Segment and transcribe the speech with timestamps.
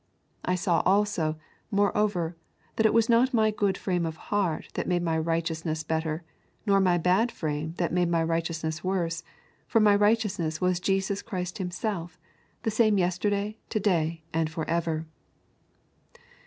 [0.43, 1.37] I saw also,
[1.69, 2.35] moreover,
[2.75, 6.23] that it was not my good frame of heart that made my righteousness better,
[6.65, 9.21] nor my bad frame that made my righteousness worse,
[9.67, 12.17] for my righteousness was Jesus Christ Himself,
[12.63, 15.05] the same yesterday, to day, and for ever